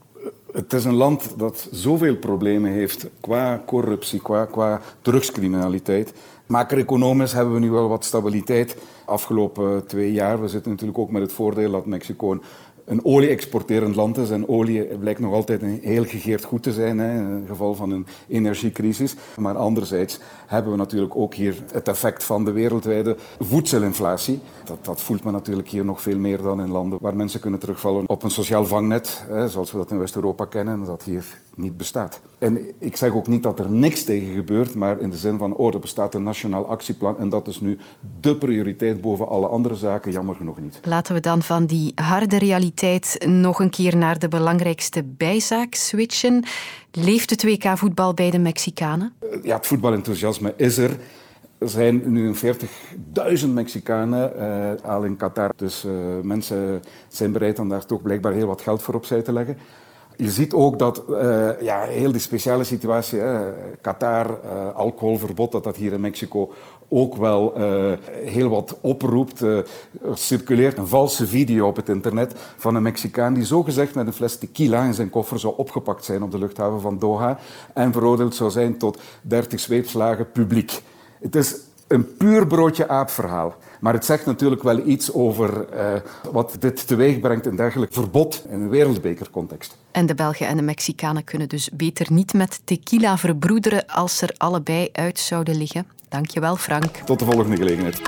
Het 0.55 0.73
is 0.73 0.85
een 0.85 0.95
land 0.95 1.35
dat 1.37 1.69
zoveel 1.71 2.17
problemen 2.17 2.71
heeft 2.71 3.07
qua 3.21 3.63
corruptie, 3.67 4.21
qua, 4.21 4.45
qua 4.45 4.81
drugscriminaliteit. 5.03 6.13
Macro-economisch 6.47 7.33
hebben 7.33 7.55
we 7.55 7.61
nu 7.61 7.71
wel 7.71 7.89
wat 7.89 8.05
stabiliteit 8.05 8.77
afgelopen 9.05 9.87
twee 9.87 10.13
jaar. 10.13 10.41
We 10.41 10.49
zitten 10.49 10.71
natuurlijk 10.71 10.99
ook 10.99 11.11
met 11.11 11.23
het 11.23 11.33
voordeel 11.33 11.71
dat 11.71 11.87
Mexico 11.87 12.33
een 12.33 12.43
een 12.85 13.05
olie-exporterend 13.05 13.95
land 13.95 14.17
is. 14.17 14.31
En 14.31 14.49
olie 14.49 14.85
blijkt 14.85 15.21
nog 15.21 15.33
altijd 15.33 15.63
een 15.63 15.81
heel 15.83 16.05
gegeerd 16.05 16.45
goed 16.45 16.63
te 16.63 16.73
zijn 16.73 16.99
hè, 16.99 17.17
in 17.19 17.25
het 17.25 17.49
geval 17.49 17.75
van 17.75 17.91
een 17.91 18.07
energiecrisis. 18.29 19.15
Maar 19.37 19.57
anderzijds 19.57 20.19
hebben 20.47 20.73
we 20.73 20.79
natuurlijk 20.79 21.17
ook 21.17 21.35
hier 21.35 21.63
het 21.73 21.89
effect 21.89 22.25
van 22.25 22.45
de 22.45 22.53
wereldwijde 22.53 23.17
voedselinflatie. 23.41 24.41
Dat, 24.65 24.85
dat 24.85 25.01
voelt 25.01 25.25
men 25.25 25.33
natuurlijk 25.33 25.69
hier 25.69 25.85
nog 25.85 26.03
veel 26.03 26.19
meer 26.19 26.43
dan 26.43 26.61
in 26.61 26.71
landen 26.71 26.99
waar 27.01 27.17
mensen 27.17 27.41
kunnen 27.41 27.61
terugvallen 27.61 28.09
op 28.09 28.23
een 28.23 28.31
sociaal 28.31 28.67
vangnet, 28.67 29.25
hè, 29.29 29.49
zoals 29.49 29.73
we 29.73 29.79
dat 29.79 29.91
in 29.91 29.99
West-Europa 29.99 30.45
kennen, 30.45 30.85
dat 30.85 31.03
hier 31.03 31.25
niet 31.55 31.77
bestaat. 31.77 32.21
En 32.45 32.59
ik 32.79 32.97
zeg 32.97 33.15
ook 33.15 33.27
niet 33.27 33.43
dat 33.43 33.59
er 33.59 33.71
niks 33.71 34.05
tegen 34.05 34.35
gebeurt, 34.35 34.75
maar 34.75 35.01
in 35.01 35.11
de 35.11 35.17
zin 35.17 35.39
van, 35.39 35.55
oh, 35.55 35.75
er 35.75 35.81
bestaat 35.81 36.15
een 36.15 36.23
nationaal 36.23 36.67
actieplan 36.67 37.19
en 37.19 37.29
dat 37.29 37.49
is 37.49 37.61
nu 37.61 37.79
de 38.21 38.37
prioriteit 38.37 39.01
boven 39.01 39.29
alle 39.29 39.47
andere 39.47 39.75
zaken, 39.75 40.13
jammer 40.13 40.35
genoeg 40.35 40.61
niet. 40.61 40.81
Laten 40.83 41.15
we 41.15 41.21
dan 41.21 41.43
van 41.43 41.67
die 41.67 41.93
harde 41.95 42.39
realiteit 42.39 43.25
nog 43.27 43.61
een 43.61 43.71
keer 43.71 43.97
naar 43.97 44.19
de 44.19 44.29
belangrijkste 44.29 45.05
bijzaak 45.05 45.75
switchen. 45.75 46.45
Leeft 46.91 47.31
het 47.31 47.45
WK 47.45 47.79
voetbal 47.79 48.15
bij 48.15 48.31
de 48.31 48.39
Mexicanen? 48.39 49.13
Ja, 49.43 49.57
het 49.57 49.67
voetbalenthousiasme 49.67 50.55
is 50.57 50.79
er. 50.79 50.91
Er 51.59 51.69
zijn 51.69 52.13
nu 52.13 52.35
40.000 53.43 53.49
Mexicanen 53.49 54.33
uh, 54.37 54.91
al 54.91 55.05
in 55.05 55.17
Qatar. 55.17 55.53
Dus 55.57 55.85
uh, 55.85 55.93
mensen 56.23 56.83
zijn 57.09 57.33
bereid 57.33 57.59
om 57.59 57.69
daar 57.69 57.87
toch 57.87 58.03
blijkbaar 58.03 58.33
heel 58.33 58.47
wat 58.47 58.61
geld 58.61 58.83
voor 58.83 58.95
opzij 58.95 59.23
te 59.23 59.33
leggen. 59.33 59.57
Je 60.17 60.31
ziet 60.31 60.53
ook 60.53 60.79
dat 60.79 61.03
uh, 61.09 61.61
ja, 61.61 61.83
heel 61.83 62.13
die 62.13 62.21
speciale 62.21 62.65
situatie, 62.65 63.21
Qatar, 63.81 64.27
uh, 64.45 64.75
alcoholverbod, 64.75 65.53
dat 65.53 65.65
dat 65.65 65.77
hier 65.77 65.93
in 65.93 66.01
Mexico 66.01 66.53
ook 66.89 67.17
wel 67.17 67.61
uh, 67.61 67.93
heel 68.25 68.49
wat 68.49 68.79
oproept. 68.81 69.41
er 69.41 69.67
circuleert 70.15 70.79
een 70.79 70.87
valse 70.87 71.27
video 71.27 71.67
op 71.67 71.77
het 71.77 71.89
internet 71.89 72.35
van 72.57 72.75
een 72.75 72.83
Mexicaan 72.83 73.35
die 73.35 73.45
zogezegd 73.45 73.95
met 73.95 74.07
een 74.07 74.13
fles 74.13 74.39
tequila 74.39 74.85
in 74.85 74.95
zijn 74.95 75.11
koffer 75.11 75.39
zou 75.39 75.55
opgepakt 75.57 76.05
zijn 76.05 76.23
op 76.23 76.31
de 76.31 76.39
luchthaven 76.39 76.81
van 76.81 76.99
Doha 76.99 77.39
en 77.73 77.93
veroordeeld 77.93 78.35
zou 78.35 78.51
zijn 78.51 78.79
tot 78.79 79.01
30 79.23 79.61
zweepslagen 79.61 80.31
publiek. 80.31 80.83
Het 81.21 81.37
is 81.37 81.57
een 81.87 82.17
puur 82.17 82.47
broodje 82.47 82.89
aap 82.89 83.11
verhaal. 83.11 83.55
Maar 83.81 83.93
het 83.93 84.05
zegt 84.05 84.27
natuurlijk 84.27 84.63
wel 84.63 84.87
iets 84.87 85.13
over 85.13 85.67
uh, 85.75 85.93
wat 86.33 86.57
dit 86.59 86.87
teweeg 86.87 87.21
brengt 87.21 87.47
in 87.47 87.57
dergelijk 87.57 87.93
verbod 87.93 88.45
in 88.49 88.61
een 88.61 88.69
wereldbekercontext. 88.69 89.77
En 89.91 90.07
de 90.07 90.15
Belgen 90.15 90.47
en 90.47 90.57
de 90.57 90.63
Mexicanen 90.63 91.25
kunnen 91.25 91.49
dus 91.49 91.71
beter 91.73 92.07
niet 92.13 92.33
met 92.33 92.61
tequila 92.65 93.19
verbroederen 93.19 93.87
als 93.87 94.17
ze 94.17 94.27
er 94.27 94.35
allebei 94.37 94.89
uit 94.93 95.19
zouden 95.19 95.57
liggen. 95.57 95.87
Dankjewel, 96.09 96.57
Frank. 96.57 96.97
Tot 96.97 97.19
de 97.19 97.25
volgende 97.25 97.57
gelegenheid. 97.57 98.01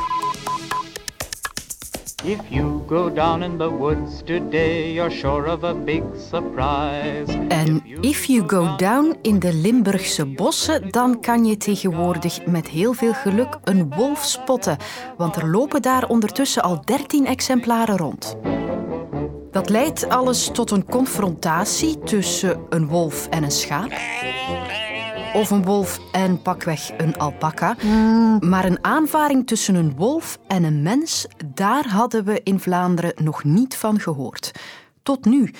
If 2.24 2.40
you 2.48 2.82
go 2.86 3.12
down 3.12 3.42
in 3.42 3.58
the 3.58 3.70
woods 3.70 4.22
today, 4.24 4.92
you're 4.92 5.10
sure 5.10 5.50
of 5.50 5.64
a 5.64 5.74
big 5.74 6.02
surprise. 6.30 7.46
En 7.48 7.82
if 8.00 8.24
you 8.24 8.48
go 8.48 8.76
down 8.76 9.16
in 9.22 9.38
de 9.38 9.52
Limburgse 9.52 10.26
bossen, 10.26 10.90
dan 10.90 11.20
kan 11.20 11.44
je 11.44 11.56
tegenwoordig 11.56 12.46
met 12.46 12.68
heel 12.68 12.92
veel 12.92 13.12
geluk 13.12 13.58
een 13.64 13.94
wolf 13.94 14.24
spotten. 14.24 14.76
Want 15.16 15.36
er 15.36 15.48
lopen 15.48 15.82
daar 15.82 16.08
ondertussen 16.08 16.62
al 16.62 16.80
13 16.84 17.26
exemplaren 17.26 17.96
rond. 17.96 18.36
Dat 19.50 19.68
leidt 19.68 20.08
alles 20.08 20.50
tot 20.52 20.70
een 20.70 20.84
confrontatie 20.84 21.98
tussen 21.98 22.60
een 22.68 22.86
wolf 22.86 23.28
en 23.28 23.42
een 23.42 23.50
schaap 23.50 23.92
of 25.34 25.50
een 25.50 25.64
wolf 25.64 26.00
en 26.12 26.42
pakweg 26.42 26.90
een 26.96 27.16
alpaca. 27.16 27.76
Maar 28.40 28.64
een 28.64 28.84
aanvaring 28.84 29.46
tussen 29.46 29.74
een 29.74 29.96
wolf 29.96 30.38
en 30.46 30.64
een 30.64 30.82
mens, 30.82 31.26
daar 31.54 31.88
hadden 31.88 32.24
we 32.24 32.40
in 32.44 32.60
Vlaanderen 32.60 33.12
nog 33.24 33.44
niet 33.44 33.76
van 33.76 34.00
gehoord. 34.00 34.50
Tot 35.02 35.24
nu. 35.24 35.50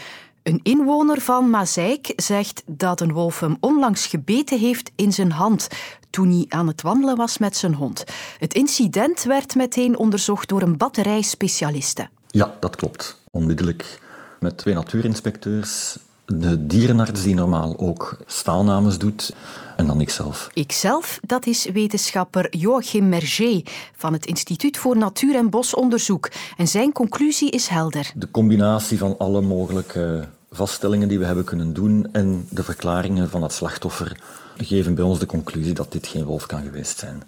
Een 0.42 0.60
inwoner 0.62 1.20
van 1.20 1.50
Mazeik 1.50 2.12
zegt 2.16 2.62
dat 2.66 3.00
een 3.00 3.12
wolf 3.12 3.40
hem 3.40 3.56
onlangs 3.60 4.06
gebeten 4.06 4.58
heeft 4.58 4.90
in 4.96 5.12
zijn 5.12 5.30
hand 5.32 5.68
toen 6.10 6.30
hij 6.30 6.44
aan 6.48 6.66
het 6.66 6.82
wandelen 6.82 7.16
was 7.16 7.38
met 7.38 7.56
zijn 7.56 7.74
hond. 7.74 8.04
Het 8.38 8.54
incident 8.54 9.22
werd 9.22 9.54
meteen 9.54 9.96
onderzocht 9.98 10.48
door 10.48 10.62
een 10.62 10.76
batterij 10.76 11.22
specialisten. 11.22 12.10
Ja, 12.26 12.56
dat 12.60 12.76
klopt. 12.76 13.22
Onmiddellijk 13.30 14.00
met 14.40 14.56
twee 14.56 14.74
natuurinspecteurs 14.74 15.98
de 16.26 16.66
dierenarts 16.66 17.22
die 17.22 17.34
normaal 17.34 17.78
ook 17.78 18.16
staalnames 18.26 18.98
doet 18.98 19.34
en 19.76 19.86
dan 19.86 20.00
ikzelf. 20.00 20.50
Ikzelf, 20.52 21.20
dat 21.26 21.46
is 21.46 21.66
wetenschapper 21.72 22.56
Joachim 22.56 23.08
Merger 23.08 23.62
van 23.96 24.12
het 24.12 24.26
Instituut 24.26 24.76
voor 24.76 24.96
Natuur- 24.96 25.36
en 25.36 25.50
Bosonderzoek. 25.50 26.30
En 26.56 26.68
zijn 26.68 26.92
conclusie 26.92 27.50
is 27.50 27.66
helder. 27.68 28.12
De 28.14 28.30
combinatie 28.30 28.98
van 28.98 29.18
alle 29.18 29.40
mogelijke 29.40 30.28
vaststellingen 30.50 31.08
die 31.08 31.18
we 31.18 31.24
hebben 31.24 31.44
kunnen 31.44 31.72
doen 31.72 32.08
en 32.12 32.46
de 32.50 32.62
verklaringen 32.62 33.30
van 33.30 33.42
het 33.42 33.52
slachtoffer 33.52 34.20
geven 34.56 34.94
bij 34.94 35.04
ons 35.04 35.18
de 35.18 35.26
conclusie 35.26 35.72
dat 35.72 35.92
dit 35.92 36.06
geen 36.06 36.24
wolf 36.24 36.46
kan 36.46 36.62
geweest 36.62 36.98
zijn. 36.98 37.22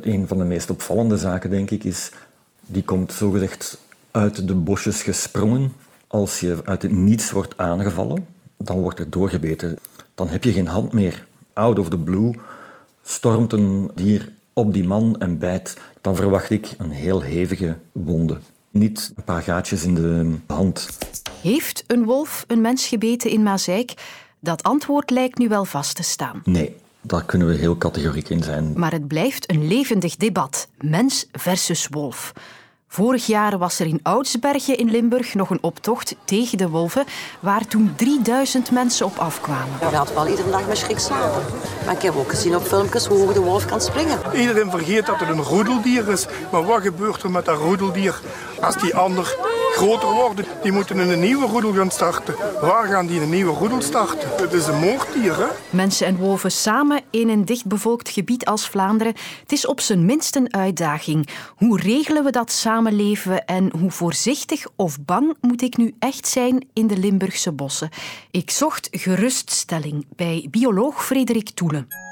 Een 0.00 0.28
van 0.28 0.38
de 0.38 0.44
meest 0.44 0.70
opvallende 0.70 1.16
zaken, 1.16 1.50
denk 1.50 1.70
ik, 1.70 1.84
is 1.84 2.10
die 2.60 2.84
komt 2.84 3.12
zogezegd 3.12 3.78
uit 4.10 4.48
de 4.48 4.54
bosjes 4.54 5.02
gesprongen. 5.02 5.72
Als 6.06 6.40
je 6.40 6.60
uit 6.64 6.82
het 6.82 6.92
niets 6.92 7.30
wordt 7.30 7.56
aangevallen, 7.56 8.26
dan 8.64 8.80
wordt 8.80 8.98
er 8.98 9.10
doorgebeten. 9.10 9.78
Dan 10.14 10.28
heb 10.28 10.44
je 10.44 10.52
geen 10.52 10.66
hand 10.66 10.92
meer. 10.92 11.26
Out 11.52 11.78
of 11.78 11.88
the 11.88 11.98
blue 11.98 12.34
stormt 13.02 13.52
een 13.52 13.90
dier 13.94 14.32
op 14.52 14.72
die 14.72 14.84
man 14.84 15.16
en 15.18 15.38
bijt. 15.38 15.76
Dan 16.00 16.16
verwacht 16.16 16.50
ik 16.50 16.74
een 16.78 16.90
heel 16.90 17.20
hevige 17.20 17.76
wonde. 17.92 18.38
Niet 18.70 19.12
een 19.16 19.24
paar 19.24 19.42
gaatjes 19.42 19.84
in 19.84 19.94
de 19.94 20.34
hand. 20.46 20.88
Heeft 21.40 21.84
een 21.86 22.04
wolf 22.04 22.44
een 22.48 22.60
mens 22.60 22.86
gebeten 22.86 23.30
in 23.30 23.42
Mazeik? 23.42 23.94
Dat 24.40 24.62
antwoord 24.62 25.10
lijkt 25.10 25.38
nu 25.38 25.48
wel 25.48 25.64
vast 25.64 25.96
te 25.96 26.02
staan. 26.02 26.42
Nee, 26.44 26.76
daar 27.00 27.24
kunnen 27.24 27.48
we 27.48 27.54
heel 27.54 27.76
categoriek 27.78 28.28
in 28.28 28.42
zijn. 28.42 28.72
Maar 28.76 28.92
het 28.92 29.08
blijft 29.08 29.50
een 29.50 29.66
levendig 29.66 30.16
debat. 30.16 30.68
Mens 30.80 31.26
versus 31.32 31.88
wolf. 31.90 32.32
Vorig 32.94 33.26
jaar 33.26 33.58
was 33.58 33.78
er 33.78 33.86
in 33.86 34.00
Oudsbergen 34.02 34.76
in 34.76 34.90
Limburg 34.90 35.34
nog 35.34 35.50
een 35.50 35.58
optocht 35.60 36.14
tegen 36.24 36.58
de 36.58 36.68
wolven, 36.68 37.04
waar 37.40 37.66
toen 37.66 37.92
3000 37.96 38.70
mensen 38.70 39.06
op 39.06 39.18
afkwamen. 39.18 39.78
Ja, 39.80 39.90
we 39.90 39.96
hadden 39.96 40.14
wel 40.14 40.26
iedere 40.26 40.50
dag 40.50 40.66
met 40.66 40.76
schrik 40.76 40.98
slapen. 40.98 41.42
Maar 41.84 41.94
ik 41.94 42.02
heb 42.02 42.16
ook 42.16 42.30
gezien 42.30 42.56
op 42.56 42.62
filmpjes 42.62 43.06
hoe 43.06 43.18
hoog 43.18 43.32
de 43.32 43.40
wolf 43.40 43.66
kan 43.66 43.80
springen. 43.80 44.18
Iedereen 44.34 44.70
vergeet 44.70 45.06
dat 45.06 45.20
het 45.20 45.28
een 45.28 45.42
roedeldier 45.42 46.08
is. 46.08 46.26
Maar 46.52 46.64
wat 46.64 46.82
gebeurt 46.82 47.22
er 47.22 47.30
met 47.30 47.44
dat 47.44 47.58
roedeldier 47.58 48.20
als 48.60 48.76
die 48.76 48.96
ander 48.96 49.36
groter 49.74 50.12
worden? 50.12 50.44
Die 50.62 50.72
moeten 50.72 50.98
een 50.98 51.20
nieuwe 51.20 51.46
roedel 51.46 51.72
gaan 51.72 51.90
starten. 51.90 52.34
Waar 52.60 52.86
gaan 52.86 53.06
die 53.06 53.20
een 53.20 53.30
nieuwe 53.30 53.52
roedel 53.52 53.82
starten? 53.82 54.28
Het 54.36 54.52
is 54.52 54.66
een 54.66 54.78
moorddier, 54.78 55.36
hè? 55.36 55.46
Mensen 55.70 56.06
en 56.06 56.16
wolven 56.16 56.50
samen 56.50 57.02
in 57.10 57.28
een 57.28 57.44
dichtbevolkt 57.44 58.08
gebied 58.08 58.44
als 58.44 58.68
Vlaanderen. 58.68 59.14
Het 59.40 59.52
is 59.52 59.66
op 59.66 59.80
zijn 59.80 60.04
minst 60.04 60.36
een 60.36 60.54
uitdaging. 60.54 61.28
Hoe 61.56 61.80
regelen 61.80 62.24
we 62.24 62.30
dat 62.30 62.50
samenleven 62.50 63.44
en 63.44 63.72
hoe 63.78 63.90
voorzichtig 63.90 64.66
of 64.76 65.00
bang 65.00 65.36
moet 65.40 65.62
ik 65.62 65.76
nu 65.76 65.94
echt 65.98 66.28
zijn 66.28 66.66
in 66.72 66.86
de 66.86 66.96
Limburgse 66.96 67.52
bossen? 67.52 67.88
Ik 68.30 68.50
zocht 68.50 68.88
geruststelling 68.90 70.06
bij 70.16 70.46
bioloog 70.50 71.04
Frederik 71.04 71.50
Toelen. 71.50 72.03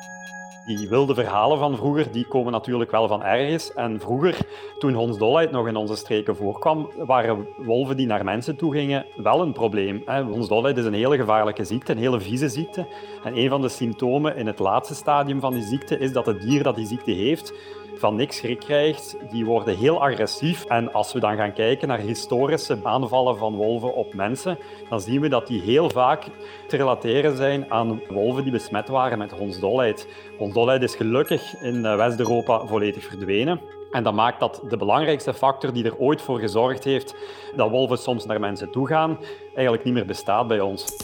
Die 0.66 0.88
wilde 0.88 1.14
verhalen 1.14 1.58
van 1.58 1.76
vroeger, 1.76 2.12
die 2.12 2.26
komen 2.26 2.52
natuurlijk 2.52 2.90
wel 2.90 3.08
van 3.08 3.22
ergens. 3.22 3.72
En 3.74 4.00
vroeger, 4.00 4.38
toen 4.78 4.94
hondsdolheid 4.94 5.50
nog 5.50 5.66
in 5.66 5.76
onze 5.76 5.96
streken 5.96 6.36
voorkwam, 6.36 6.90
waren 6.96 7.46
wolven 7.56 7.96
die 7.96 8.06
naar 8.06 8.24
mensen 8.24 8.56
toe 8.56 8.72
gingen 8.72 9.06
wel 9.16 9.40
een 9.40 9.52
probleem. 9.52 10.02
Hondsdolheid 10.06 10.76
is 10.76 10.84
een 10.84 10.92
hele 10.92 11.16
gevaarlijke 11.16 11.64
ziekte, 11.64 11.92
een 11.92 11.98
hele 11.98 12.20
vieze 12.20 12.48
ziekte. 12.48 12.86
En 13.24 13.36
een 13.36 13.48
van 13.48 13.60
de 13.60 13.68
symptomen 13.68 14.36
in 14.36 14.46
het 14.46 14.58
laatste 14.58 14.94
stadium 14.94 15.40
van 15.40 15.52
die 15.52 15.62
ziekte 15.62 15.98
is 15.98 16.12
dat 16.12 16.26
het 16.26 16.40
dier 16.40 16.62
dat 16.62 16.76
die 16.76 16.86
ziekte 16.86 17.10
heeft, 17.10 17.52
van 17.94 18.16
niks 18.16 18.36
schrik 18.36 18.60
krijgt, 18.60 19.16
die 19.30 19.44
worden 19.44 19.76
heel 19.76 20.02
agressief. 20.02 20.64
En 20.64 20.92
als 20.92 21.12
we 21.12 21.20
dan 21.20 21.36
gaan 21.36 21.52
kijken 21.52 21.88
naar 21.88 21.98
historische 21.98 22.78
aanvallen 22.82 23.36
van 23.36 23.54
wolven 23.54 23.94
op 23.94 24.14
mensen, 24.14 24.58
dan 24.88 25.00
zien 25.00 25.20
we 25.20 25.28
dat 25.28 25.46
die 25.46 25.60
heel 25.60 25.90
vaak 25.90 26.24
te 26.68 26.76
relateren 26.76 27.36
zijn 27.36 27.70
aan 27.70 28.00
wolven 28.08 28.42
die 28.42 28.52
besmet 28.52 28.88
waren 28.88 29.18
met 29.18 29.32
hondsdolheid. 29.32 30.08
Hondsdolheid 30.38 30.82
is 30.82 30.94
gelukkig 30.94 31.60
in 31.60 31.84
eh, 31.84 31.96
West-Europa 31.96 32.66
volledig 32.66 33.04
verdwenen. 33.04 33.60
En 33.90 34.02
dat 34.02 34.14
maakt 34.14 34.40
dat 34.40 34.62
de 34.68 34.76
belangrijkste 34.76 35.34
factor 35.34 35.72
die 35.72 35.84
er 35.84 35.98
ooit 35.98 36.22
voor 36.22 36.38
gezorgd 36.38 36.84
heeft 36.84 37.14
dat 37.56 37.70
wolven 37.70 37.98
soms 37.98 38.26
naar 38.26 38.40
mensen 38.40 38.70
toe 38.70 38.86
gaan, 38.86 39.18
eigenlijk 39.54 39.84
niet 39.84 39.94
meer 39.94 40.06
bestaat 40.06 40.48
bij 40.48 40.60
ons. 40.60 40.96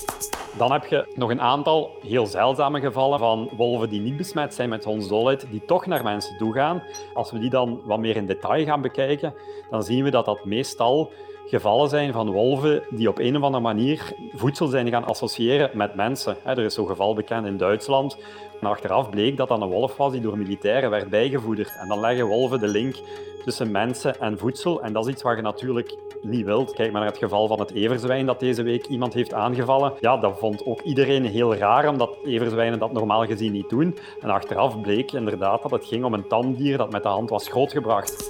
Dan 0.57 0.73
heb 0.73 0.87
je 0.87 1.07
nog 1.15 1.31
een 1.31 1.41
aantal 1.41 1.91
heel 2.07 2.27
zeldzame 2.27 2.81
gevallen 2.81 3.19
van 3.19 3.51
wolven 3.57 3.89
die 3.89 4.01
niet 4.01 4.17
besmet 4.17 4.55
zijn 4.55 4.69
met 4.69 4.85
hondsdolheid, 4.85 5.47
die 5.51 5.65
toch 5.65 5.87
naar 5.87 6.03
mensen 6.03 6.37
toe 6.37 6.53
gaan. 6.53 6.83
Als 7.15 7.31
we 7.31 7.39
die 7.39 7.51
dan 7.51 7.81
wat 7.85 7.99
meer 7.99 8.17
in 8.17 8.27
detail 8.27 8.65
gaan 8.65 8.81
bekijken, 8.81 9.35
dan 9.71 9.83
zien 9.83 10.05
we 10.05 10.11
dat 10.11 10.25
dat 10.25 10.45
meestal 10.45 11.13
gevallen 11.49 11.89
zijn 11.89 12.13
van 12.13 12.31
wolven 12.31 12.83
die 12.91 13.09
op 13.09 13.19
een 13.19 13.37
of 13.37 13.43
andere 13.43 13.63
manier 13.63 14.13
voedsel 14.35 14.67
zijn 14.67 14.89
gaan 14.89 15.05
associëren 15.05 15.71
met 15.73 15.95
mensen. 15.95 16.37
Er 16.45 16.59
is 16.59 16.75
zo'n 16.75 16.87
geval 16.87 17.15
bekend 17.15 17.47
in 17.47 17.57
Duitsland. 17.57 18.19
En 18.61 18.67
achteraf 18.67 19.11
bleek 19.11 19.37
dat 19.37 19.49
dat 19.49 19.61
een 19.61 19.69
wolf 19.69 19.97
was 19.97 20.13
die 20.13 20.21
door 20.21 20.39
militairen 20.39 20.91
werd 20.91 21.09
bijgevoederd. 21.09 21.77
En 21.81 21.89
dan 21.89 22.01
leggen 22.01 22.27
wolven 22.27 22.61
de 22.61 22.69
link 22.69 22.97
tussen 23.45 23.71
mensen 23.71 24.21
en 24.21 24.39
voedsel. 24.39 24.83
En 24.83 24.93
dat 24.93 25.07
is 25.07 25.13
iets 25.13 25.23
wat 25.23 25.37
je 25.37 25.43
natuurlijk 25.43 25.97
niet 26.23 26.45
wilt. 26.45 26.73
Kijk 26.73 26.93
maar 26.93 27.01
naar 27.01 27.11
het 27.11 27.19
geval 27.19 27.47
van 27.47 27.61
het 27.61 27.73
everzwijn 27.73 28.27
dat 28.27 28.41
deze 28.41 28.63
week 28.63 28.87
iemand 28.87 29.15
heeft 29.15 29.33
aangevallen. 29.33 29.93
Ja, 30.01 30.17
dat 30.17 30.39
vond 30.39 30.67
ook 30.67 30.81
iedereen 30.81 31.25
heel 31.25 31.55
raar, 31.55 31.89
omdat 31.89 32.17
everzwijnen 32.25 32.79
dat 32.79 32.93
normaal 32.93 33.27
gezien 33.27 33.53
niet 33.53 33.69
doen. 33.69 33.99
En 34.21 34.31
achteraf 34.31 34.81
bleek 34.81 35.13
inderdaad 35.13 35.63
dat 35.63 35.71
het 35.71 35.87
ging 35.87 36.05
om 36.05 36.15
een 36.15 36.29
tamdier 36.29 36.77
dat 36.77 36.93
met 36.93 37.03
de 37.03 37.09
hand 37.09 37.31
was 37.31 37.49
grootgebracht. 37.49 38.29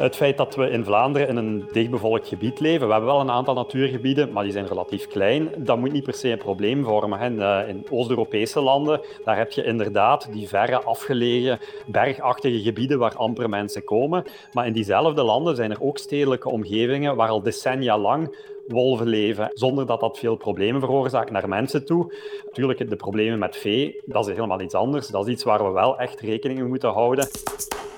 Het 0.00 0.16
feit 0.16 0.36
dat 0.36 0.54
we 0.54 0.70
in 0.70 0.84
Vlaanderen 0.84 1.28
in 1.28 1.36
een 1.36 1.68
dichtbevolkt 1.72 2.28
gebied 2.28 2.60
leven, 2.60 2.86
we 2.86 2.92
hebben 2.92 3.10
wel 3.10 3.20
een 3.20 3.30
aantal 3.30 3.54
natuurgebieden, 3.54 4.32
maar 4.32 4.42
die 4.42 4.52
zijn 4.52 4.66
relatief 4.66 5.06
klein, 5.06 5.50
dat 5.56 5.78
moet 5.78 5.92
niet 5.92 6.04
per 6.04 6.14
se 6.14 6.30
een 6.30 6.38
probleem 6.38 6.84
vormen. 6.84 7.20
In, 7.20 7.40
eh, 7.40 7.68
in 7.68 7.86
Oost-Europese 7.90 8.60
landen, 8.60 9.00
daar 9.24 9.36
heb 9.36 9.52
je 9.52 9.64
inderdaad 9.64 10.28
die 10.32 10.48
verre 10.48 10.82
afgelegen, 10.82 11.58
bergachtige 11.86 12.60
gebieden 12.60 12.98
waar 12.98 13.16
amper 13.16 13.48
mensen 13.48 13.84
komen. 13.84 14.24
Maar 14.52 14.66
in 14.66 14.72
diezelfde 14.72 15.22
landen 15.22 15.56
zijn 15.56 15.70
er 15.70 15.82
ook 15.82 15.98
stedelijke 15.98 16.48
omgevingen 16.48 17.16
waar 17.16 17.28
al 17.28 17.42
decennia 17.42 17.98
lang 17.98 18.36
wolven 18.72 19.06
leven, 19.06 19.50
zonder 19.52 19.86
dat 19.86 20.00
dat 20.00 20.18
veel 20.18 20.36
problemen 20.36 20.80
veroorzaakt 20.80 21.30
naar 21.30 21.48
mensen 21.48 21.84
toe. 21.84 22.14
Natuurlijk, 22.44 22.90
de 22.90 22.96
problemen 22.96 23.38
met 23.38 23.56
vee, 23.56 24.00
dat 24.04 24.28
is 24.28 24.34
helemaal 24.34 24.60
iets 24.60 24.74
anders. 24.74 25.08
Dat 25.08 25.26
is 25.26 25.32
iets 25.32 25.44
waar 25.44 25.64
we 25.64 25.70
wel 25.70 25.98
echt 25.98 26.20
rekening 26.20 26.58
mee 26.58 26.68
moeten 26.68 26.90
houden. 26.90 27.28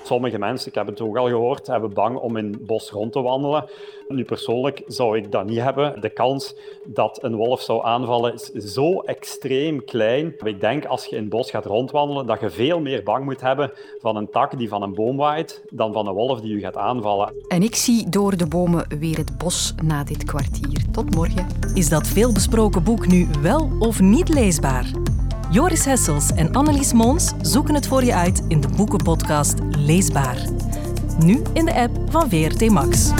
Sommige 0.03 0.39
mensen, 0.39 0.67
ik 0.67 0.75
heb 0.75 0.87
het 0.87 1.01
ook 1.01 1.17
al 1.17 1.27
gehoord, 1.27 1.67
hebben 1.67 1.93
bang 1.93 2.17
om 2.17 2.37
in 2.37 2.51
het 2.51 2.65
bos 2.65 2.89
rond 2.91 3.11
te 3.11 3.21
wandelen. 3.21 3.69
Nu 4.07 4.23
persoonlijk 4.23 4.81
zou 4.87 5.17
ik 5.17 5.31
dat 5.31 5.45
niet 5.45 5.59
hebben. 5.59 6.01
De 6.01 6.09
kans 6.09 6.55
dat 6.85 7.23
een 7.23 7.35
wolf 7.35 7.61
zou 7.61 7.85
aanvallen 7.85 8.33
is 8.33 8.51
zo 8.51 8.99
extreem 8.99 9.85
klein. 9.85 10.35
Ik 10.43 10.59
denk 10.59 10.85
als 10.85 11.05
je 11.05 11.15
in 11.15 11.21
het 11.21 11.31
bos 11.31 11.49
gaat 11.49 11.65
rondwandelen, 11.65 12.25
dat 12.25 12.39
je 12.39 12.49
veel 12.49 12.79
meer 12.79 13.03
bang 13.03 13.25
moet 13.25 13.41
hebben 13.41 13.71
van 13.99 14.15
een 14.15 14.29
tak 14.29 14.57
die 14.57 14.69
van 14.69 14.81
een 14.81 14.93
boom 14.93 15.17
waait, 15.17 15.63
dan 15.69 15.93
van 15.93 16.07
een 16.07 16.13
wolf 16.13 16.41
die 16.41 16.55
je 16.55 16.59
gaat 16.59 16.77
aanvallen. 16.77 17.33
En 17.47 17.63
ik 17.63 17.75
zie 17.75 18.09
door 18.09 18.37
de 18.37 18.47
bomen 18.47 18.85
weer 18.99 19.17
het 19.17 19.37
bos 19.37 19.73
na 19.83 20.03
dit 20.03 20.23
kwartier. 20.23 20.81
Tot 20.91 21.15
morgen. 21.15 21.47
Is 21.73 21.89
dat 21.89 22.07
veelbesproken 22.07 22.83
boek 22.83 23.07
nu 23.07 23.27
wel 23.41 23.69
of 23.79 23.99
niet 23.99 24.29
leesbaar? 24.29 24.91
Joris 25.51 25.85
Hessels 25.85 26.31
en 26.31 26.53
Annelies 26.53 26.93
Mons 26.93 27.31
zoeken 27.41 27.75
het 27.75 27.87
voor 27.87 28.03
je 28.03 28.13
uit 28.13 28.45
in 28.47 28.61
de 28.61 28.67
boekenpodcast 28.75 29.59
Leesbaar. 29.69 30.37
Nu 31.19 31.41
in 31.53 31.65
de 31.65 31.73
app 31.73 31.91
van 32.09 32.29
VRT 32.29 32.69
Max. 32.69 33.11